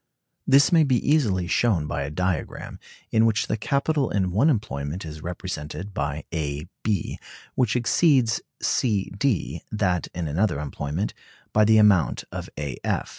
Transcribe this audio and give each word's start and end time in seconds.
]This 0.47 0.71
may 0.71 0.83
be 0.83 0.97
easily 1.07 1.45
shown 1.45 1.85
by 1.85 2.01
a 2.01 2.09
diagram 2.09 2.79
in 3.11 3.27
which 3.27 3.45
the 3.45 3.55
capital 3.55 4.09
in 4.09 4.31
one 4.31 4.49
employment 4.49 5.05
is 5.05 5.21
represented 5.21 5.93
by 5.93 6.23
A 6.33 6.67
B, 6.81 7.19
and 7.19 7.19
which 7.53 7.75
exceeds 7.75 8.41
C 8.59 9.11
D, 9.15 9.61
that 9.71 10.07
in 10.15 10.27
another 10.27 10.59
employment, 10.59 11.13
by 11.53 11.65
the 11.65 11.77
amount 11.77 12.23
of 12.31 12.49
A 12.57 12.77
F. 12.83 13.09